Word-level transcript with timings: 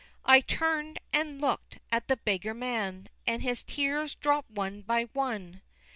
I 0.25 0.39
turn'd, 0.41 0.99
and 1.13 1.39
look'd 1.39 1.79
at 1.91 2.07
the 2.07 2.15
beggar 2.17 2.55
man, 2.55 3.07
And 3.27 3.43
his 3.43 3.61
tears 3.61 4.15
dropt 4.15 4.49
one 4.49 4.81
by 4.81 5.03
one! 5.13 5.61